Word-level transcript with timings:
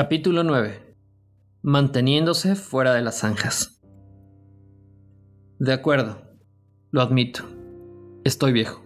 Capítulo 0.00 0.44
9. 0.44 0.94
Manteniéndose 1.60 2.54
fuera 2.54 2.94
de 2.94 3.02
las 3.02 3.18
zanjas. 3.18 3.82
De 5.58 5.72
acuerdo, 5.72 6.22
lo 6.92 7.02
admito. 7.02 7.42
Estoy 8.22 8.52
viejo. 8.52 8.80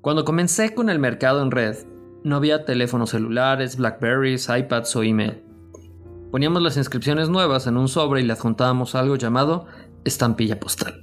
Cuando 0.00 0.24
comencé 0.24 0.74
con 0.74 0.88
el 0.88 0.98
mercado 0.98 1.42
en 1.42 1.50
red, 1.50 1.76
no 2.24 2.36
había 2.36 2.64
teléfonos 2.64 3.10
celulares, 3.10 3.76
Blackberries, 3.76 4.48
iPads 4.48 4.96
o 4.96 5.02
email. 5.02 5.44
Poníamos 6.30 6.62
las 6.62 6.78
inscripciones 6.78 7.28
nuevas 7.28 7.66
en 7.66 7.76
un 7.76 7.88
sobre 7.88 8.22
y 8.22 8.24
le 8.24 8.32
adjuntábamos 8.32 8.94
algo 8.94 9.16
llamado 9.16 9.66
estampilla 10.06 10.58
postal. 10.58 11.02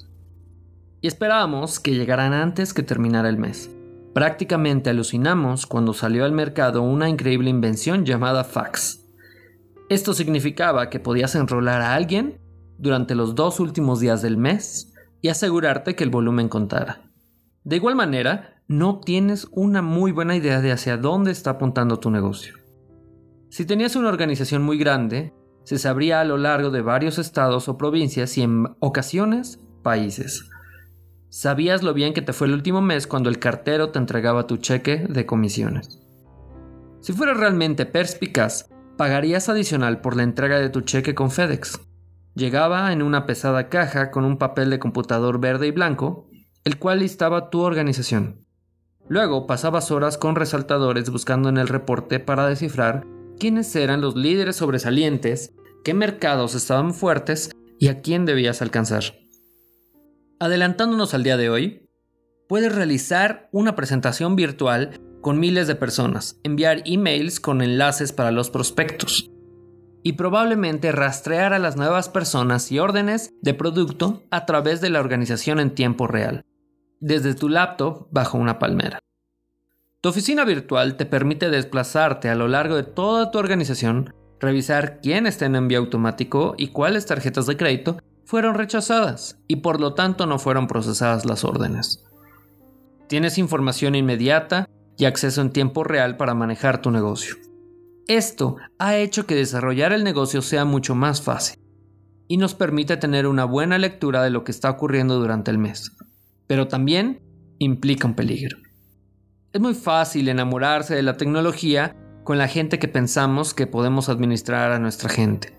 Y 1.00 1.08
esperábamos 1.08 1.80
que 1.80 1.94
llegaran 1.94 2.34
antes 2.34 2.74
que 2.74 2.82
terminara 2.82 3.30
el 3.30 3.38
mes. 3.38 3.70
Prácticamente 4.14 4.90
alucinamos 4.90 5.66
cuando 5.66 5.94
salió 5.94 6.26
al 6.26 6.32
mercado 6.32 6.82
una 6.82 7.10
increíble 7.10 7.50
invención 7.50 8.06
llamada 8.06 8.44
fax. 8.44 9.06
Esto 9.90 10.14
significaba 10.14 10.90
que 10.90 11.00
podías 11.00 11.36
enrolar 11.36 11.82
a 11.82 11.94
alguien 11.94 12.40
durante 12.78 13.16
los 13.16 13.36
dos 13.36 13.60
últimos 13.60 14.00
días 14.00 14.22
del 14.22 14.38
mes 14.38 14.94
y 15.22 15.28
asegurarte 15.28 15.96
que 15.96 16.04
el 16.04 16.10
volumen 16.10 16.50
contara. 16.50 17.12
De 17.64 17.76
igual 17.76 17.96
manera, 17.96 18.64
no 18.68 19.00
tienes 19.00 19.48
una 19.52 19.82
muy 19.82 20.12
buena 20.12 20.36
idea 20.36 20.62
de 20.62 20.72
hacia 20.72 20.98
dónde 20.98 21.32
está 21.32 21.52
apuntando 21.52 22.00
tu 22.00 22.10
negocio. 22.10 22.56
Si 23.50 23.66
tenías 23.66 23.96
una 23.96 24.10
organización 24.10 24.64
muy 24.64 24.78
grande, 24.78 25.34
se 25.64 25.78
sabría 25.78 26.22
a 26.22 26.24
lo 26.24 26.38
largo 26.38 26.72
de 26.72 26.82
varios 26.82 27.18
estados 27.20 27.68
o 27.68 27.78
provincias 27.78 28.38
y 28.38 28.44
en 28.44 28.68
ocasiones 28.80 29.60
países. 29.84 30.50
Sabías 31.30 31.84
lo 31.84 31.94
bien 31.94 32.14
que 32.14 32.24
te 32.24 32.34
fue 32.34 32.48
el 32.48 32.54
último 32.54 32.82
mes 32.82 33.06
cuando 33.06 33.30
el 33.30 33.38
cartero 33.38 33.92
te 33.92 34.00
entregaba 34.00 34.48
tu 34.48 34.58
cheque 34.58 35.06
de 35.08 35.28
comisiones. 35.28 36.00
Si 37.02 37.14
fueras 37.14 37.38
realmente 37.38 37.86
perspicaz, 37.86 38.68
pagarías 38.98 39.48
adicional 39.48 40.02
por 40.02 40.16
la 40.16 40.24
entrega 40.24 40.60
de 40.60 40.70
tu 40.70 40.82
cheque 40.82 41.14
con 41.14 41.30
FedEx. 41.30 41.80
Llegaba 42.34 42.92
en 42.92 43.04
una 43.04 43.28
pesada 43.28 43.70
caja 43.70 44.10
con 44.10 44.26
un 44.26 44.38
papel 44.38 44.72
de 44.72 44.80
computador 44.80 45.40
verde 45.40 45.68
y 45.68 45.72
blanco, 45.72 46.28
el 46.64 46.80
cual 46.80 47.00
listaba 47.00 47.50
tu 47.50 47.62
organización. 47.62 48.46
Luego 49.08 49.46
pasabas 49.46 49.92
horas 49.92 50.18
con 50.18 50.36
resaltadores 50.36 51.10
buscando 51.10 51.50
en 51.50 51.58
el 51.58 51.68
reporte 51.68 52.20
para 52.20 52.48
descifrar 52.48 53.06
quiénes 53.40 53.76
eran 53.76 54.02
los 54.02 54.16
líderes 54.16 54.58
sobresalientes, 54.58 55.54
qué 55.84 55.94
mercados 55.94 56.56
estaban 56.56 56.94
fuertes 56.94 57.52
y 57.80 57.88
a 57.88 58.02
quién 58.02 58.26
debías 58.26 58.62
alcanzar. 58.62 59.04
Adelantándonos 60.42 61.14
al 61.14 61.24
día 61.24 61.36
de 61.36 61.50
hoy, 61.50 61.90
puedes 62.48 62.74
realizar 62.74 63.50
una 63.52 63.76
presentación 63.76 64.38
virtual 64.38 64.98
con 65.20 65.38
miles 65.38 65.68
de 65.68 65.76
personas, 65.76 66.40
enviar 66.44 66.82
emails 66.86 67.42
con 67.42 67.62
enlaces 67.62 68.14
para 68.14 68.32
los 68.32 68.50
prospectos 68.50 69.30
y 70.02 70.14
probablemente 70.14 70.94
rastrear 70.94 71.52
a 71.52 71.60
las 71.60 71.76
nuevas 71.76 72.08
personas 72.08 72.72
y 72.72 72.80
órdenes 72.80 73.34
de 73.42 73.54
producto 73.54 74.24
a 74.32 74.46
través 74.46 74.80
de 74.80 74.90
la 74.90 75.02
organización 75.02 75.60
en 75.60 75.76
tiempo 75.76 76.08
real, 76.08 76.46
desde 77.02 77.34
tu 77.34 77.50
laptop 77.50 78.08
bajo 78.10 78.38
una 78.38 78.60
palmera. 78.60 79.00
Tu 80.00 80.08
oficina 80.08 80.46
virtual 80.46 80.96
te 80.96 81.06
permite 81.06 81.50
desplazarte 81.50 82.30
a 82.30 82.36
lo 82.36 82.48
largo 82.48 82.78
de 82.78 82.84
toda 82.84 83.32
tu 83.32 83.40
organización, 83.40 84.16
revisar 84.40 85.02
quién 85.02 85.28
está 85.28 85.48
en 85.48 85.58
envío 85.58 85.80
automático 85.80 86.56
y 86.58 86.70
cuáles 86.70 87.06
tarjetas 87.06 87.46
de 87.46 87.58
crédito 87.58 87.98
fueron 88.30 88.54
rechazadas 88.54 89.40
y 89.48 89.56
por 89.56 89.82
lo 89.82 89.96
tanto 89.96 90.28
no 90.28 90.38
fueron 90.38 90.68
procesadas 90.68 91.26
las 91.26 91.44
órdenes. 91.44 92.06
Tienes 93.08 93.40
información 93.40 93.96
inmediata 93.96 94.70
y 95.00 95.06
acceso 95.06 95.42
en 95.42 95.50
tiempo 95.50 95.84
real 95.84 96.16
para 96.16 96.36
manejar 96.36 96.80
tu 96.80 96.92
negocio. 96.92 97.38
Esto 98.08 98.58
ha 98.78 98.98
hecho 98.98 99.26
que 99.26 99.34
desarrollar 99.34 99.94
el 99.94 100.04
negocio 100.04 100.44
sea 100.44 100.64
mucho 100.64 100.94
más 100.94 101.24
fácil 101.24 101.60
y 102.28 102.38
nos 102.38 102.54
permite 102.54 102.98
tener 102.98 103.26
una 103.26 103.46
buena 103.46 103.80
lectura 103.80 104.22
de 104.22 104.30
lo 104.30 104.44
que 104.44 104.52
está 104.52 104.70
ocurriendo 104.70 105.20
durante 105.20 105.50
el 105.50 105.58
mes, 105.58 105.98
pero 106.46 106.68
también 106.68 107.24
implica 107.58 108.08
un 108.08 108.14
peligro. 108.14 108.60
Es 109.54 109.60
muy 109.60 109.74
fácil 109.74 110.30
enamorarse 110.30 110.94
de 110.94 111.02
la 111.02 111.18
tecnología 111.18 111.96
con 112.24 112.38
la 112.38 112.48
gente 112.48 112.78
que 112.78 112.88
pensamos 112.88 113.56
que 113.56 113.66
podemos 113.66 114.08
administrar 114.08 114.72
a 114.72 114.78
nuestra 114.78 115.10
gente. 115.10 115.59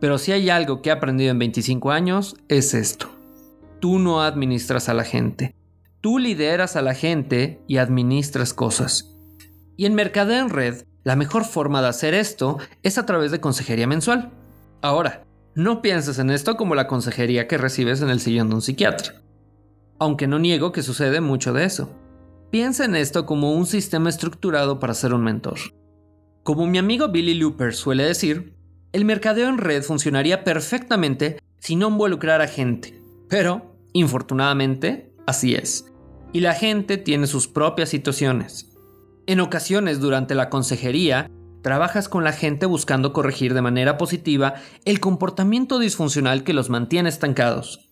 Pero 0.00 0.18
si 0.18 0.32
hay 0.32 0.50
algo 0.50 0.82
que 0.82 0.90
he 0.90 0.92
aprendido 0.92 1.30
en 1.30 1.38
25 1.38 1.90
años, 1.90 2.36
es 2.48 2.74
esto. 2.74 3.08
Tú 3.80 3.98
no 3.98 4.22
administras 4.22 4.88
a 4.88 4.94
la 4.94 5.04
gente. 5.04 5.54
Tú 6.00 6.18
lideras 6.18 6.76
a 6.76 6.82
la 6.82 6.94
gente 6.94 7.60
y 7.66 7.78
administras 7.78 8.54
cosas. 8.54 9.16
Y 9.76 9.86
en 9.86 9.94
Mercadeo 9.94 10.40
en 10.40 10.50
Red, 10.50 10.84
la 11.04 11.16
mejor 11.16 11.44
forma 11.44 11.82
de 11.82 11.88
hacer 11.88 12.14
esto 12.14 12.58
es 12.82 12.98
a 12.98 13.06
través 13.06 13.30
de 13.30 13.40
consejería 13.40 13.86
mensual. 13.86 14.32
Ahora, 14.82 15.24
no 15.54 15.80
pienses 15.82 16.18
en 16.18 16.30
esto 16.30 16.56
como 16.56 16.74
la 16.74 16.86
consejería 16.86 17.48
que 17.48 17.58
recibes 17.58 18.02
en 18.02 18.10
el 18.10 18.20
sillón 18.20 18.48
de 18.48 18.56
un 18.56 18.62
psiquiatra. 18.62 19.22
Aunque 19.98 20.26
no 20.26 20.38
niego 20.38 20.72
que 20.72 20.82
sucede 20.82 21.20
mucho 21.20 21.52
de 21.52 21.64
eso. 21.64 21.90
Piensa 22.50 22.84
en 22.84 22.96
esto 22.96 23.24
como 23.24 23.52
un 23.52 23.66
sistema 23.66 24.08
estructurado 24.08 24.78
para 24.78 24.94
ser 24.94 25.14
un 25.14 25.22
mentor. 25.22 25.58
Como 26.42 26.66
mi 26.66 26.78
amigo 26.78 27.08
Billy 27.08 27.34
Looper 27.34 27.74
suele 27.74 28.04
decir, 28.04 28.55
el 28.96 29.04
mercadeo 29.04 29.50
en 29.50 29.58
red 29.58 29.82
funcionaría 29.82 30.42
perfectamente 30.42 31.38
si 31.58 31.76
no 31.76 31.88
involucrara 31.88 32.48
gente. 32.48 32.98
Pero, 33.28 33.76
infortunadamente, 33.92 35.12
así 35.26 35.54
es. 35.54 35.92
Y 36.32 36.40
la 36.40 36.54
gente 36.54 36.96
tiene 36.96 37.26
sus 37.26 37.46
propias 37.46 37.90
situaciones. 37.90 38.72
En 39.26 39.40
ocasiones, 39.40 40.00
durante 40.00 40.34
la 40.34 40.48
consejería, 40.48 41.30
trabajas 41.60 42.08
con 42.08 42.24
la 42.24 42.32
gente 42.32 42.64
buscando 42.64 43.12
corregir 43.12 43.52
de 43.52 43.60
manera 43.60 43.98
positiva 43.98 44.54
el 44.86 44.98
comportamiento 44.98 45.78
disfuncional 45.78 46.42
que 46.42 46.54
los 46.54 46.70
mantiene 46.70 47.10
estancados. 47.10 47.90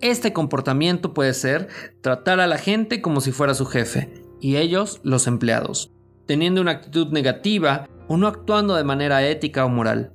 Este 0.00 0.32
comportamiento 0.32 1.14
puede 1.14 1.32
ser 1.34 1.68
tratar 2.00 2.40
a 2.40 2.48
la 2.48 2.58
gente 2.58 3.00
como 3.00 3.20
si 3.20 3.30
fuera 3.30 3.54
su 3.54 3.66
jefe, 3.66 4.12
y 4.40 4.56
ellos 4.56 5.00
los 5.04 5.28
empleados, 5.28 5.92
teniendo 6.26 6.60
una 6.60 6.72
actitud 6.72 7.12
negativa 7.12 7.86
o 8.08 8.16
no 8.16 8.26
actuando 8.26 8.74
de 8.74 8.82
manera 8.82 9.24
ética 9.24 9.64
o 9.64 9.68
moral. 9.68 10.10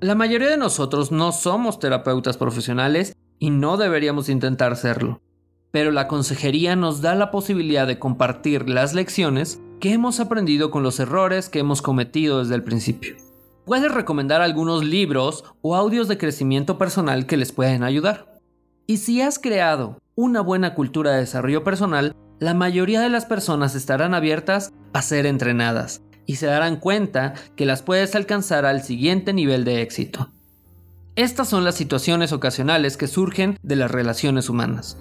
La 0.00 0.14
mayoría 0.14 0.50
de 0.50 0.58
nosotros 0.58 1.10
no 1.10 1.32
somos 1.32 1.78
terapeutas 1.78 2.36
profesionales 2.36 3.16
y 3.38 3.48
no 3.48 3.78
deberíamos 3.78 4.28
intentar 4.28 4.76
serlo, 4.76 5.22
pero 5.70 5.90
la 5.90 6.06
consejería 6.06 6.76
nos 6.76 7.00
da 7.00 7.14
la 7.14 7.30
posibilidad 7.30 7.86
de 7.86 7.98
compartir 7.98 8.68
las 8.68 8.92
lecciones 8.92 9.58
que 9.80 9.94
hemos 9.94 10.20
aprendido 10.20 10.70
con 10.70 10.82
los 10.82 11.00
errores 11.00 11.48
que 11.48 11.60
hemos 11.60 11.80
cometido 11.80 12.40
desde 12.40 12.56
el 12.56 12.62
principio. 12.62 13.16
Puedes 13.64 13.90
recomendar 13.90 14.42
algunos 14.42 14.84
libros 14.84 15.44
o 15.62 15.74
audios 15.74 16.08
de 16.08 16.18
crecimiento 16.18 16.76
personal 16.76 17.24
que 17.24 17.38
les 17.38 17.52
pueden 17.52 17.82
ayudar. 17.82 18.38
Y 18.86 18.98
si 18.98 19.22
has 19.22 19.38
creado 19.38 19.96
una 20.14 20.42
buena 20.42 20.74
cultura 20.74 21.12
de 21.12 21.20
desarrollo 21.20 21.64
personal, 21.64 22.14
la 22.38 22.52
mayoría 22.52 23.00
de 23.00 23.08
las 23.08 23.24
personas 23.24 23.74
estarán 23.74 24.12
abiertas 24.12 24.74
a 24.92 25.00
ser 25.00 25.24
entrenadas 25.24 26.02
y 26.26 26.36
se 26.36 26.46
darán 26.46 26.76
cuenta 26.76 27.34
que 27.54 27.66
las 27.66 27.82
puedes 27.82 28.14
alcanzar 28.14 28.66
al 28.66 28.82
siguiente 28.82 29.32
nivel 29.32 29.64
de 29.64 29.82
éxito. 29.82 30.30
Estas 31.14 31.48
son 31.48 31.64
las 31.64 31.76
situaciones 31.76 32.32
ocasionales 32.32 32.96
que 32.96 33.06
surgen 33.06 33.58
de 33.62 33.76
las 33.76 33.90
relaciones 33.90 34.50
humanas, 34.50 34.98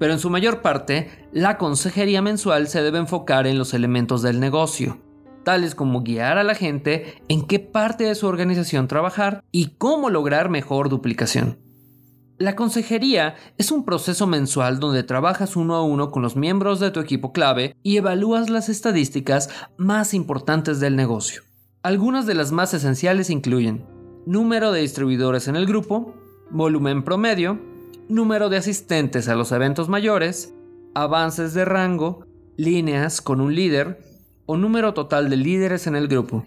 pero 0.00 0.12
en 0.12 0.18
su 0.18 0.30
mayor 0.30 0.62
parte, 0.62 1.28
la 1.32 1.58
consejería 1.58 2.22
mensual 2.22 2.66
se 2.66 2.82
debe 2.82 2.98
enfocar 2.98 3.46
en 3.46 3.58
los 3.58 3.72
elementos 3.72 4.22
del 4.22 4.40
negocio, 4.40 4.98
tales 5.44 5.74
como 5.74 6.02
guiar 6.02 6.38
a 6.38 6.44
la 6.44 6.56
gente 6.56 7.22
en 7.28 7.46
qué 7.46 7.60
parte 7.60 8.04
de 8.04 8.14
su 8.14 8.26
organización 8.26 8.88
trabajar 8.88 9.44
y 9.52 9.76
cómo 9.78 10.10
lograr 10.10 10.48
mejor 10.48 10.88
duplicación. 10.88 11.58
La 12.42 12.56
consejería 12.56 13.36
es 13.56 13.70
un 13.70 13.84
proceso 13.84 14.26
mensual 14.26 14.80
donde 14.80 15.04
trabajas 15.04 15.54
uno 15.54 15.76
a 15.76 15.84
uno 15.84 16.10
con 16.10 16.22
los 16.24 16.34
miembros 16.34 16.80
de 16.80 16.90
tu 16.90 16.98
equipo 16.98 17.32
clave 17.32 17.76
y 17.84 17.98
evalúas 17.98 18.50
las 18.50 18.68
estadísticas 18.68 19.48
más 19.76 20.12
importantes 20.12 20.80
del 20.80 20.96
negocio. 20.96 21.42
Algunas 21.84 22.26
de 22.26 22.34
las 22.34 22.50
más 22.50 22.74
esenciales 22.74 23.30
incluyen 23.30 23.86
número 24.26 24.72
de 24.72 24.80
distribuidores 24.80 25.46
en 25.46 25.54
el 25.54 25.66
grupo, 25.66 26.16
volumen 26.50 27.04
promedio, 27.04 27.60
número 28.08 28.48
de 28.48 28.56
asistentes 28.56 29.28
a 29.28 29.36
los 29.36 29.52
eventos 29.52 29.88
mayores, 29.88 30.52
avances 30.96 31.54
de 31.54 31.64
rango, 31.64 32.26
líneas 32.56 33.20
con 33.20 33.40
un 33.40 33.54
líder 33.54 34.02
o 34.46 34.56
número 34.56 34.94
total 34.94 35.30
de 35.30 35.36
líderes 35.36 35.86
en 35.86 35.94
el 35.94 36.08
grupo. 36.08 36.44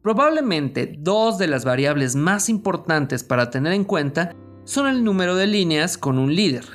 Probablemente 0.00 0.94
dos 0.96 1.38
de 1.38 1.48
las 1.48 1.64
variables 1.64 2.14
más 2.14 2.48
importantes 2.48 3.24
para 3.24 3.50
tener 3.50 3.72
en 3.72 3.82
cuenta 3.82 4.36
son 4.68 4.86
el 4.86 5.02
número 5.02 5.34
de 5.34 5.46
líneas 5.46 5.96
con 5.96 6.18
un 6.18 6.34
líder 6.34 6.66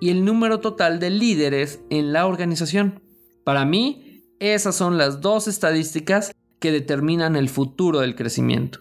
y 0.00 0.10
el 0.10 0.24
número 0.24 0.60
total 0.60 1.00
de 1.00 1.10
líderes 1.10 1.80
en 1.90 2.12
la 2.12 2.28
organización. 2.28 3.02
Para 3.42 3.64
mí, 3.64 4.22
esas 4.38 4.76
son 4.76 4.98
las 4.98 5.20
dos 5.20 5.48
estadísticas 5.48 6.32
que 6.60 6.70
determinan 6.70 7.34
el 7.34 7.48
futuro 7.48 7.98
del 7.98 8.14
crecimiento. 8.14 8.78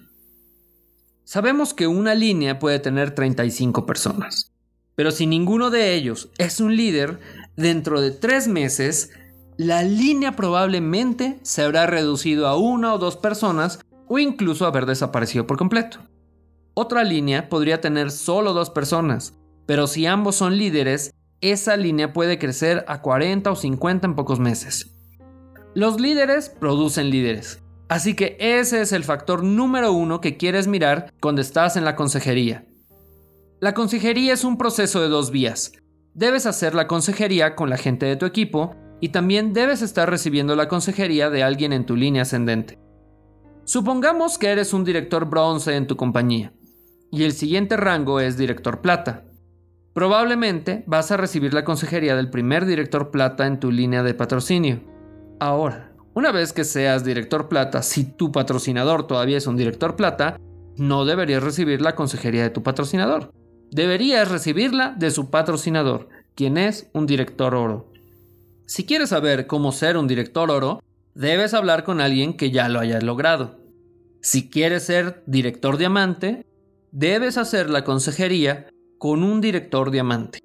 Sabemos 1.24 1.74
que 1.74 1.88
una 1.88 2.13
línea 2.13 2.60
puede 2.60 2.77
tener 2.77 3.16
35 3.16 3.88
personas, 3.88 4.54
pero 4.94 5.10
si 5.10 5.25
ninguno 5.25 5.72
de 5.72 5.95
ellos 5.95 6.30
es 6.38 6.60
un 6.60 6.75
líder, 6.75 7.19
dentro 7.57 8.01
de 8.01 8.12
tres 8.12 8.48
meses, 8.48 9.10
la 9.57 9.81
línea 9.81 10.36
probablemente 10.36 11.39
se 11.42 11.63
habrá 11.63 11.88
reducido 11.88 12.45
a 12.45 12.56
una 12.56 12.94
o 12.94 13.00
dos 13.00 13.18
personas 13.18 13.80
o 14.07 14.19
incluso 14.19 14.68
haber 14.68 14.86
desaparecido 14.86 15.48
por 15.48 15.57
completo. 15.57 16.01
Otra 16.81 17.04
línea 17.04 17.50
podría 17.50 17.81
tener 17.81 18.10
solo 18.10 18.54
dos 18.54 18.70
personas, 18.70 19.34
pero 19.66 19.86
si 19.86 20.06
ambos 20.06 20.38
son 20.38 20.58
líderes, 20.58 21.14
esa 21.42 21.76
línea 21.76 22.14
puede 22.14 22.40
crecer 22.40 22.86
a 22.88 23.02
40 23.02 23.52
o 23.52 23.56
50 23.58 24.08
en 24.08 24.16
pocos 24.16 24.40
meses. 24.40 24.96
Los 25.76 26.00
líderes 26.00 26.48
producen 26.48 27.10
líderes, 27.10 27.62
así 27.90 28.14
que 28.14 28.38
ese 28.40 28.80
es 28.80 28.94
el 28.94 29.04
factor 29.04 29.44
número 29.44 29.92
uno 29.92 30.22
que 30.22 30.38
quieres 30.38 30.68
mirar 30.68 31.12
cuando 31.20 31.42
estás 31.42 31.76
en 31.76 31.84
la 31.84 31.98
consejería. 31.98 32.66
La 33.60 33.74
consejería 33.74 34.32
es 34.32 34.46
un 34.46 34.58
proceso 34.58 35.02
de 35.02 35.10
dos 35.10 35.32
vías. 35.32 35.74
Debes 36.14 36.46
hacer 36.46 36.75
la 36.75 36.88
consejería 36.88 37.58
con 37.58 37.70
la 37.70 37.75
gente 37.75 38.06
de 38.06 38.16
tu 38.16 38.25
equipo 38.25 38.78
y 39.02 39.10
también 39.10 39.52
debes 39.52 39.82
estar 39.82 40.10
recibiendo 40.10 40.56
la 40.56 40.70
consejería 40.70 41.30
de 41.30 41.44
alguien 41.44 41.74
en 41.74 41.86
tu 41.86 41.98
línea 41.98 42.22
ascendente. 42.22 42.80
Supongamos 43.66 44.38
que 44.38 44.48
eres 44.48 44.74
un 44.74 44.86
director 44.86 45.25
bronce 45.25 45.75
en 45.75 45.86
tu 45.86 45.98
compañía 45.98 46.54
y 47.12 47.24
el 47.24 47.34
siguiente 47.34 47.78
rango 47.78 48.20
es 48.20 48.38
director 48.38 48.82
plata. 48.82 49.26
Probablemente 49.94 50.84
vas 50.88 51.12
a 51.12 51.18
recibir 51.18 51.54
la 51.54 51.64
consejería 51.64 52.16
del 52.16 52.30
primer 52.30 52.66
director 52.66 53.12
plata 53.12 53.48
en 53.48 53.60
tu 53.60 53.72
línea 53.72 54.04
de 54.04 54.14
patrocinio. 54.14 54.82
Ahora, 55.40 55.92
una 56.14 56.32
vez 56.32 56.54
que 56.54 56.64
seas 56.64 57.04
director 57.04 57.50
plata, 57.50 57.82
si 57.82 58.04
tu 58.04 58.32
patrocinador 58.32 59.08
todavía 59.08 59.38
es 59.38 59.48
un 59.48 59.58
director 59.58 59.96
plata, 59.96 60.38
no 60.78 61.06
deberías 61.06 61.44
recibir 61.44 61.82
la 61.82 61.96
consejería 61.96 62.44
de 62.44 62.50
tu 62.50 62.64
patrocinador. 62.64 63.32
Deberías 63.72 64.30
recibirla 64.30 64.96
de 64.98 65.12
su 65.12 65.30
patrocinador, 65.30 66.10
quien 66.36 66.58
es 66.58 66.90
un 66.94 67.06
director 67.06 67.54
oro. 67.54 67.92
Si 68.66 68.86
quieres 68.86 69.10
saber 69.10 69.48
cómo 69.48 69.72
ser 69.72 69.98
un 69.98 70.08
director 70.08 70.50
oro, 70.52 70.82
debes 71.16 71.54
hablar 71.54 71.84
con 71.84 72.02
alguien 72.02 72.38
que 72.38 72.52
ya 72.52 72.70
lo 72.70 72.80
haya 72.80 73.02
logrado. 73.02 73.60
Si 74.22 74.50
quieres 74.50 74.84
ser 74.84 75.24
director 75.26 75.78
diamante, 75.78 76.46
debes 76.91 77.38
hacer 77.38 77.69
la 77.69 77.83
consejería 77.83 78.68
con 78.97 79.24
un 79.24 79.41
director 79.41 79.91
diamante. 79.91 80.39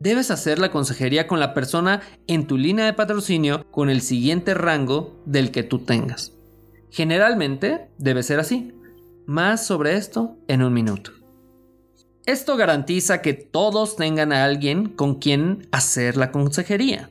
Debes 0.00 0.30
hacer 0.30 0.58
la 0.58 0.70
consejería 0.70 1.28
con 1.28 1.38
la 1.38 1.54
persona 1.54 2.00
en 2.26 2.46
tu 2.46 2.58
línea 2.58 2.84
de 2.84 2.92
patrocinio 2.92 3.64
con 3.70 3.88
el 3.88 4.00
siguiente 4.00 4.54
rango 4.54 5.22
del 5.26 5.52
que 5.52 5.62
tú 5.62 5.78
tengas. 5.80 6.32
Generalmente 6.90 7.88
debe 7.98 8.22
ser 8.22 8.40
así. 8.40 8.74
Más 9.26 9.64
sobre 9.64 9.96
esto 9.96 10.36
en 10.48 10.62
un 10.62 10.72
minuto. 10.72 11.12
Esto 12.26 12.56
garantiza 12.56 13.22
que 13.22 13.34
todos 13.34 13.96
tengan 13.96 14.32
a 14.32 14.44
alguien 14.44 14.88
con 14.88 15.16
quien 15.16 15.68
hacer 15.70 16.16
la 16.16 16.32
consejería. 16.32 17.10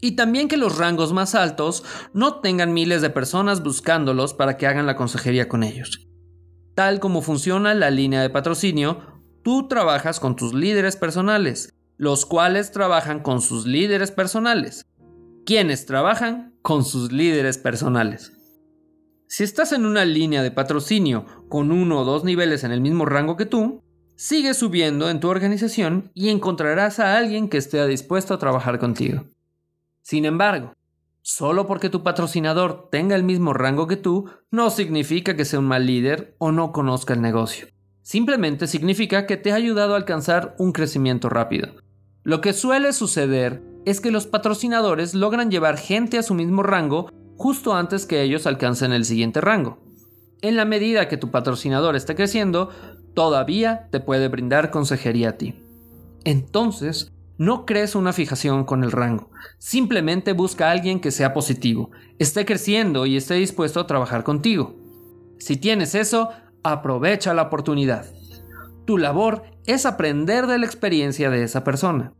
Y 0.00 0.12
también 0.12 0.46
que 0.46 0.56
los 0.56 0.78
rangos 0.78 1.12
más 1.12 1.34
altos 1.34 1.82
no 2.12 2.36
tengan 2.36 2.72
miles 2.72 3.02
de 3.02 3.10
personas 3.10 3.62
buscándolos 3.62 4.32
para 4.32 4.56
que 4.56 4.68
hagan 4.68 4.86
la 4.86 4.96
consejería 4.96 5.48
con 5.48 5.64
ellos. 5.64 6.07
Tal 6.78 7.00
como 7.00 7.22
funciona 7.22 7.74
la 7.74 7.90
línea 7.90 8.22
de 8.22 8.30
patrocinio, 8.30 9.00
tú 9.42 9.66
trabajas 9.66 10.20
con 10.20 10.36
tus 10.36 10.54
líderes 10.54 10.94
personales, 10.94 11.74
los 11.96 12.24
cuales 12.24 12.70
trabajan 12.70 13.18
con 13.18 13.40
sus 13.40 13.66
líderes 13.66 14.12
personales, 14.12 14.86
quienes 15.44 15.86
trabajan 15.86 16.54
con 16.62 16.84
sus 16.84 17.10
líderes 17.10 17.58
personales. 17.58 18.32
Si 19.26 19.42
estás 19.42 19.72
en 19.72 19.86
una 19.86 20.04
línea 20.04 20.40
de 20.40 20.52
patrocinio 20.52 21.26
con 21.48 21.72
uno 21.72 21.98
o 21.98 22.04
dos 22.04 22.22
niveles 22.22 22.62
en 22.62 22.70
el 22.70 22.80
mismo 22.80 23.06
rango 23.06 23.36
que 23.36 23.46
tú, 23.46 23.82
sigue 24.14 24.54
subiendo 24.54 25.10
en 25.10 25.18
tu 25.18 25.26
organización 25.26 26.12
y 26.14 26.28
encontrarás 26.28 27.00
a 27.00 27.16
alguien 27.16 27.48
que 27.48 27.58
esté 27.58 27.84
dispuesto 27.88 28.34
a 28.34 28.38
trabajar 28.38 28.78
contigo. 28.78 29.24
Sin 30.02 30.24
embargo, 30.24 30.74
solo 31.28 31.66
porque 31.66 31.90
tu 31.90 32.02
patrocinador 32.02 32.88
tenga 32.90 33.14
el 33.14 33.22
mismo 33.22 33.52
rango 33.52 33.86
que 33.86 33.96
tú, 33.96 34.30
no 34.50 34.70
significa 34.70 35.36
que 35.36 35.44
sea 35.44 35.58
un 35.58 35.66
mal 35.66 35.84
líder 35.84 36.34
o 36.38 36.52
no 36.52 36.72
conozca 36.72 37.12
el 37.12 37.20
negocio. 37.20 37.68
Simplemente 38.00 38.66
significa 38.66 39.26
que 39.26 39.36
te 39.36 39.52
ha 39.52 39.56
ayudado 39.56 39.92
a 39.92 39.98
alcanzar 39.98 40.56
un 40.58 40.72
crecimiento 40.72 41.28
rápido. 41.28 41.68
Lo 42.22 42.40
que 42.40 42.54
suele 42.54 42.94
suceder 42.94 43.62
es 43.84 44.00
que 44.00 44.10
los 44.10 44.26
patrocinadores 44.26 45.12
logran 45.12 45.50
llevar 45.50 45.76
gente 45.76 46.16
a 46.16 46.22
su 46.22 46.32
mismo 46.32 46.62
rango 46.62 47.10
justo 47.36 47.74
antes 47.74 48.06
que 48.06 48.22
ellos 48.22 48.46
alcancen 48.46 48.92
el 48.92 49.04
siguiente 49.04 49.42
rango. 49.42 49.80
En 50.40 50.56
la 50.56 50.64
medida 50.64 51.08
que 51.08 51.18
tu 51.18 51.30
patrocinador 51.30 51.94
esté 51.94 52.14
creciendo, 52.14 52.70
todavía 53.12 53.88
te 53.90 54.00
puede 54.00 54.28
brindar 54.28 54.70
consejería 54.70 55.28
a 55.28 55.32
ti. 55.32 55.62
Entonces, 56.24 57.12
no 57.38 57.64
crees 57.64 57.94
una 57.94 58.12
fijación 58.12 58.64
con 58.64 58.84
el 58.84 58.92
rango. 58.92 59.30
Simplemente 59.58 60.32
busca 60.32 60.68
a 60.68 60.72
alguien 60.72 61.00
que 61.00 61.12
sea 61.12 61.32
positivo, 61.32 61.90
esté 62.18 62.44
creciendo 62.44 63.06
y 63.06 63.16
esté 63.16 63.34
dispuesto 63.34 63.80
a 63.80 63.86
trabajar 63.86 64.24
contigo. 64.24 64.76
Si 65.38 65.56
tienes 65.56 65.94
eso, 65.94 66.30
aprovecha 66.64 67.32
la 67.34 67.42
oportunidad. 67.42 68.06
Tu 68.84 68.98
labor 68.98 69.44
es 69.66 69.86
aprender 69.86 70.46
de 70.46 70.58
la 70.58 70.66
experiencia 70.66 71.30
de 71.30 71.44
esa 71.44 71.62
persona. 71.62 72.12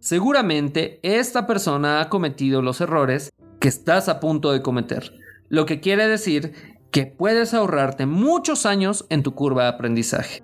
Seguramente 0.00 0.98
esta 1.02 1.46
persona 1.46 2.00
ha 2.00 2.08
cometido 2.08 2.60
los 2.60 2.80
errores 2.80 3.32
que 3.60 3.68
estás 3.68 4.08
a 4.08 4.20
punto 4.20 4.52
de 4.52 4.62
cometer, 4.62 5.12
lo 5.48 5.64
que 5.64 5.80
quiere 5.80 6.08
decir 6.08 6.52
que 6.90 7.06
puedes 7.06 7.54
ahorrarte 7.54 8.06
muchos 8.06 8.66
años 8.66 9.06
en 9.10 9.22
tu 9.22 9.34
curva 9.34 9.64
de 9.64 9.68
aprendizaje. 9.68 10.42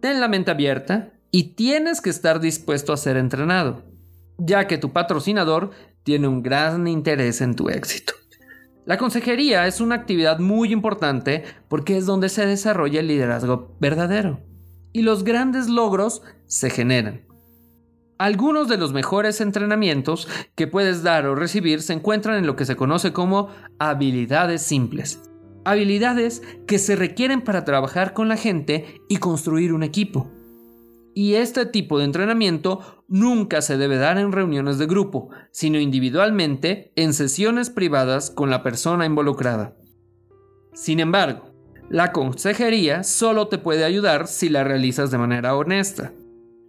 Ten 0.00 0.20
la 0.20 0.28
mente 0.28 0.50
abierta 0.50 1.11
y 1.32 1.54
tienes 1.54 2.00
que 2.00 2.10
estar 2.10 2.38
dispuesto 2.38 2.92
a 2.92 2.96
ser 2.96 3.16
entrenado, 3.16 3.82
ya 4.38 4.68
que 4.68 4.78
tu 4.78 4.92
patrocinador 4.92 5.70
tiene 6.04 6.28
un 6.28 6.42
gran 6.42 6.86
interés 6.86 7.40
en 7.40 7.56
tu 7.56 7.70
éxito. 7.70 8.12
La 8.84 8.98
consejería 8.98 9.66
es 9.66 9.80
una 9.80 9.94
actividad 9.94 10.38
muy 10.40 10.72
importante 10.72 11.44
porque 11.68 11.96
es 11.96 12.06
donde 12.06 12.28
se 12.28 12.46
desarrolla 12.46 13.00
el 13.00 13.06
liderazgo 13.06 13.76
verdadero 13.80 14.40
y 14.92 15.02
los 15.02 15.24
grandes 15.24 15.68
logros 15.68 16.22
se 16.46 16.68
generan. 16.68 17.22
Algunos 18.18 18.68
de 18.68 18.76
los 18.76 18.92
mejores 18.92 19.40
entrenamientos 19.40 20.28
que 20.54 20.66
puedes 20.66 21.02
dar 21.02 21.26
o 21.26 21.34
recibir 21.34 21.80
se 21.80 21.94
encuentran 21.94 22.36
en 22.36 22.46
lo 22.46 22.56
que 22.56 22.66
se 22.66 22.76
conoce 22.76 23.12
como 23.12 23.48
habilidades 23.78 24.62
simples. 24.62 25.22
Habilidades 25.64 26.42
que 26.66 26.78
se 26.78 26.94
requieren 26.94 27.40
para 27.40 27.64
trabajar 27.64 28.12
con 28.12 28.28
la 28.28 28.36
gente 28.36 29.00
y 29.08 29.16
construir 29.16 29.72
un 29.72 29.82
equipo. 29.82 30.30
Y 31.14 31.34
este 31.34 31.66
tipo 31.66 31.98
de 31.98 32.04
entrenamiento 32.04 33.04
nunca 33.06 33.60
se 33.60 33.76
debe 33.76 33.98
dar 33.98 34.16
en 34.18 34.32
reuniones 34.32 34.78
de 34.78 34.86
grupo, 34.86 35.28
sino 35.50 35.78
individualmente 35.78 36.92
en 36.96 37.12
sesiones 37.12 37.68
privadas 37.68 38.30
con 38.30 38.48
la 38.48 38.62
persona 38.62 39.04
involucrada. 39.04 39.76
Sin 40.72 41.00
embargo, 41.00 41.52
la 41.90 42.12
consejería 42.12 43.02
solo 43.02 43.48
te 43.48 43.58
puede 43.58 43.84
ayudar 43.84 44.26
si 44.26 44.48
la 44.48 44.64
realizas 44.64 45.10
de 45.10 45.18
manera 45.18 45.54
honesta. 45.54 46.14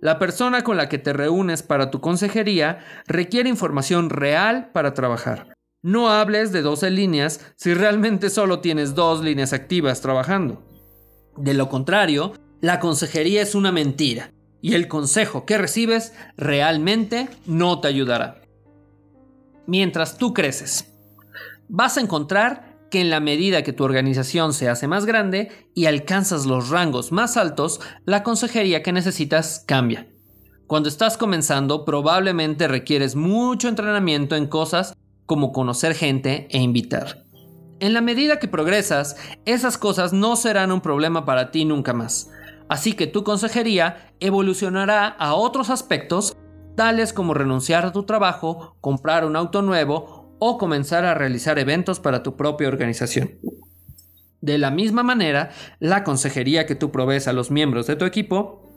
La 0.02 0.20
persona 0.20 0.66
con 0.66 0.76
la 0.76 0.90
que 0.90 0.98
te 0.98 1.14
reúnes 1.14 1.64
para 1.64 1.90
tu 1.90 2.02
consejería 2.02 2.80
requiere 3.08 3.48
información 3.48 4.10
real 4.10 4.72
para 4.74 4.94
trabajar. 4.94 5.54
No 5.82 6.10
hables 6.10 6.52
de 6.52 6.62
12 6.62 6.92
líneas 6.92 7.54
si 7.56 7.74
realmente 7.74 8.30
solo 8.30 8.60
tienes 8.60 8.96
dos 8.96 9.24
líneas 9.24 9.54
activas 9.54 10.02
trabajando. 10.02 10.68
De 11.38 11.54
lo 11.54 11.70
contrario, 11.70 12.34
la 12.60 12.82
consejería 12.82 13.42
es 13.42 13.56
una 13.56 13.72
mentira 13.72 14.33
y 14.64 14.76
el 14.76 14.88
consejo 14.88 15.46
que 15.46 15.58
recibes 15.58 16.14
realmente 16.38 17.28
no 17.46 17.82
te 17.82 17.90
ayudará. 17.90 18.42
Mientras 19.68 20.18
tú 20.18 20.34
creces, 20.34 20.86
vas 21.68 21.98
a 21.98 22.02
encontrar 22.02 22.78
que 22.90 23.02
en 23.02 23.10
la 23.10 23.20
medida 23.20 23.64
que 23.64 23.74
tu 23.74 23.84
organización 23.84 24.54
se 24.54 24.70
hace 24.70 24.88
más 24.88 25.06
grande 25.06 25.52
y 25.76 25.88
alcanzas 25.88 26.46
los 26.46 26.70
rangos 26.70 27.12
más 27.12 27.36
altos, 27.36 27.82
la 28.06 28.24
consejería 28.24 28.82
que 28.82 28.94
necesitas 28.94 29.64
cambia. 29.68 30.08
Cuando 30.66 30.88
estás 30.88 31.18
comenzando, 31.18 31.84
probablemente 31.84 32.70
requieres 32.70 33.18
mucho 33.18 33.68
entrenamiento 33.68 34.38
en 34.38 34.48
cosas 34.48 34.96
como 35.26 35.52
conocer 35.52 35.94
gente 35.94 36.48
e 36.50 36.60
invitar. 36.60 37.26
En 37.82 37.94
la 37.94 38.00
medida 38.00 38.40
que 38.40 38.48
progresas, 38.48 39.18
esas 39.46 39.78
cosas 39.78 40.14
no 40.14 40.38
serán 40.38 40.72
un 40.72 40.80
problema 40.80 41.26
para 41.26 41.52
ti 41.52 41.66
nunca 41.66 41.92
más. 41.92 42.30
Así 42.70 42.94
que 42.94 43.08
tu 43.08 43.24
consejería 43.24 44.14
evolucionará 44.20 45.08
a 45.08 45.36
otros 45.36 45.70
aspectos, 45.70 46.36
tales 46.76 47.14
como 47.14 47.34
renunciar 47.34 47.86
a 47.86 47.92
tu 47.92 48.04
trabajo, 48.04 48.78
comprar 48.82 49.26
un 49.26 49.36
auto 49.36 49.62
nuevo 49.62 50.36
o 50.40 50.58
comenzar 50.58 51.06
a 51.06 51.14
realizar 51.14 51.60
eventos 51.60 52.00
para 52.00 52.24
tu 52.24 52.36
propia 52.36 52.68
organización. 52.68 53.32
De 54.42 54.58
la 54.58 54.72
misma 54.72 55.04
manera, 55.04 55.52
la 55.80 56.04
consejería 56.04 56.66
que 56.66 56.76
tú 56.76 56.92
provees 56.92 57.28
a 57.28 57.34
los 57.34 57.50
miembros 57.50 57.88
de 57.88 57.96
tu 57.96 58.04
equipo 58.04 58.70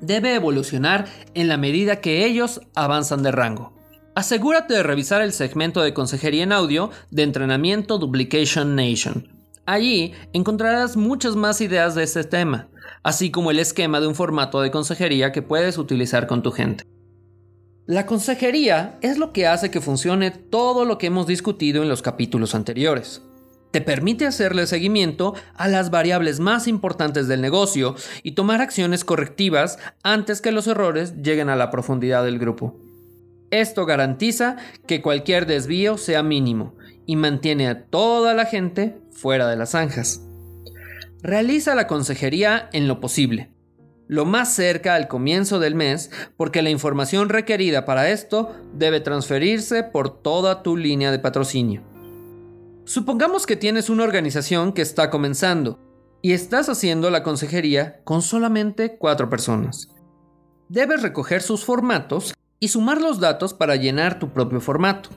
debe 0.00 0.34
evolucionar 0.34 1.06
en 1.34 1.48
la 1.48 1.56
medida 1.56 2.00
que 2.00 2.24
ellos 2.24 2.62
avanzan 2.74 3.22
de 3.22 3.32
rango. 3.32 3.74
Asegúrate 4.14 4.72
de 4.72 4.82
revisar 4.82 5.20
el 5.20 5.34
segmento 5.34 5.82
de 5.82 5.92
consejería 5.92 6.44
en 6.44 6.52
audio 6.52 6.90
de 7.10 7.24
entrenamiento 7.24 7.98
Duplication 7.98 8.74
Nation. 8.74 9.35
Allí 9.66 10.14
encontrarás 10.32 10.96
muchas 10.96 11.36
más 11.36 11.60
ideas 11.60 11.94
de 11.94 12.04
este 12.04 12.24
tema 12.24 12.68
así 13.06 13.30
como 13.30 13.52
el 13.52 13.60
esquema 13.60 14.00
de 14.00 14.08
un 14.08 14.16
formato 14.16 14.60
de 14.60 14.72
consejería 14.72 15.30
que 15.30 15.40
puedes 15.40 15.78
utilizar 15.78 16.26
con 16.26 16.42
tu 16.42 16.50
gente. 16.50 16.84
La 17.86 18.04
consejería 18.04 18.98
es 19.00 19.16
lo 19.16 19.32
que 19.32 19.46
hace 19.46 19.70
que 19.70 19.80
funcione 19.80 20.32
todo 20.32 20.84
lo 20.84 20.98
que 20.98 21.06
hemos 21.06 21.28
discutido 21.28 21.84
en 21.84 21.88
los 21.88 22.02
capítulos 22.02 22.54
anteriores. 22.54 23.22
te 23.72 23.80
permite 23.82 24.26
hacerle 24.26 24.66
seguimiento 24.66 25.34
a 25.54 25.68
las 25.68 25.90
variables 25.90 26.40
más 26.40 26.66
importantes 26.66 27.28
del 27.28 27.42
negocio 27.42 27.94
y 28.22 28.32
tomar 28.32 28.62
acciones 28.62 29.04
correctivas 29.04 29.78
antes 30.02 30.40
que 30.40 30.50
los 30.50 30.66
errores 30.66 31.16
lleguen 31.22 31.50
a 31.50 31.56
la 31.56 31.70
profundidad 31.70 32.24
del 32.24 32.38
grupo. 32.38 32.80
Esto 33.50 33.84
garantiza 33.84 34.56
que 34.86 35.02
cualquier 35.02 35.44
desvío 35.46 35.98
sea 35.98 36.22
mínimo 36.22 36.74
y 37.06 37.16
mantiene 37.16 37.68
a 37.68 37.84
toda 37.86 38.34
la 38.34 38.44
gente 38.44 38.98
fuera 39.10 39.48
de 39.48 39.56
las 39.56 39.70
zanjas. 39.70 40.22
Realiza 41.22 41.74
la 41.74 41.86
consejería 41.86 42.68
en 42.72 42.88
lo 42.88 43.00
posible, 43.00 43.50
lo 44.08 44.24
más 44.24 44.54
cerca 44.54 44.94
al 44.94 45.08
comienzo 45.08 45.58
del 45.58 45.74
mes, 45.74 46.10
porque 46.36 46.62
la 46.62 46.70
información 46.70 47.28
requerida 47.28 47.84
para 47.84 48.10
esto 48.10 48.54
debe 48.74 49.00
transferirse 49.00 49.82
por 49.82 50.22
toda 50.22 50.62
tu 50.62 50.76
línea 50.76 51.10
de 51.10 51.18
patrocinio. 51.18 51.82
Supongamos 52.84 53.46
que 53.46 53.56
tienes 53.56 53.90
una 53.90 54.04
organización 54.04 54.72
que 54.72 54.82
está 54.82 55.10
comenzando 55.10 55.80
y 56.22 56.32
estás 56.32 56.68
haciendo 56.68 57.10
la 57.10 57.22
consejería 57.22 58.00
con 58.04 58.22
solamente 58.22 58.96
cuatro 58.96 59.28
personas. 59.28 59.88
Debes 60.68 61.02
recoger 61.02 61.42
sus 61.42 61.64
formatos 61.64 62.34
y 62.60 62.68
sumar 62.68 63.00
los 63.00 63.20
datos 63.20 63.54
para 63.54 63.76
llenar 63.76 64.18
tu 64.18 64.32
propio 64.32 64.60
formato. 64.60 65.10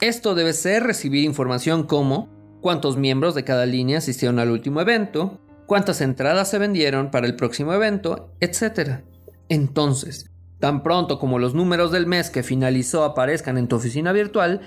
Esto 0.00 0.34
debe 0.34 0.54
ser 0.54 0.84
recibir 0.84 1.24
información 1.24 1.82
como 1.82 2.30
cuántos 2.62 2.96
miembros 2.96 3.34
de 3.34 3.44
cada 3.44 3.66
línea 3.66 3.98
asistieron 3.98 4.38
al 4.38 4.50
último 4.50 4.80
evento, 4.80 5.38
cuántas 5.66 6.00
entradas 6.00 6.48
se 6.48 6.58
vendieron 6.58 7.10
para 7.10 7.26
el 7.26 7.36
próximo 7.36 7.74
evento, 7.74 8.32
etc. 8.40 9.02
Entonces, 9.50 10.30
tan 10.58 10.82
pronto 10.82 11.18
como 11.18 11.38
los 11.38 11.54
números 11.54 11.92
del 11.92 12.06
mes 12.06 12.30
que 12.30 12.42
finalizó 12.42 13.04
aparezcan 13.04 13.58
en 13.58 13.68
tu 13.68 13.76
oficina 13.76 14.12
virtual, 14.12 14.62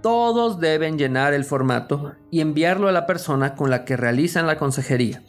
todos 0.00 0.58
deben 0.58 0.96
llenar 0.96 1.34
el 1.34 1.44
formato 1.44 2.14
y 2.30 2.40
enviarlo 2.40 2.88
a 2.88 2.92
la 2.92 3.06
persona 3.06 3.54
con 3.54 3.68
la 3.68 3.84
que 3.84 3.98
realizan 3.98 4.46
la 4.46 4.56
consejería. 4.56 5.22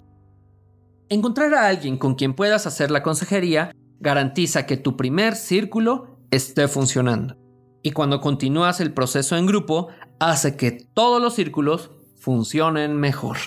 Encontrar 1.09 1.53
a 1.53 1.67
alguien 1.67 1.97
con 1.97 2.15
quien 2.15 2.33
puedas 2.33 2.65
hacer 2.65 2.91
la 2.91 3.03
consejería 3.03 3.75
garantiza 3.99 4.65
que 4.65 4.77
tu 4.77 4.95
primer 4.95 5.35
círculo 5.35 6.17
esté 6.31 6.69
funcionando. 6.69 7.42
Y 7.83 7.91
cuando 7.91 8.21
continúas 8.21 8.79
el 8.79 8.93
proceso 8.93 9.35
en 9.35 9.45
grupo, 9.45 9.89
hace 10.17 10.55
que 10.55 10.71
todos 10.71 11.21
los 11.21 11.35
círculos 11.35 11.91
funcionen 12.15 12.95
mejor. 12.95 13.37